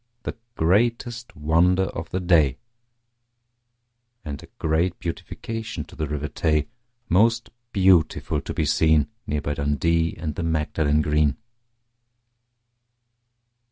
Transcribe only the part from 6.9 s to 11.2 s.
Most beautiful to be seen, Near by Dundee and the Magdalen